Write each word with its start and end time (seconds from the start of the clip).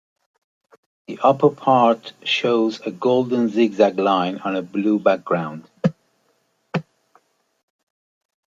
The 1.05 1.19
upper 1.21 1.51
part 1.51 2.13
shows 2.23 2.79
a 2.79 2.89
golden 2.89 3.49
zigzag 3.49 3.99
line 3.99 4.39
on 4.39 4.55
a 4.55 4.63
blue 4.63 4.97
background. 4.97 5.69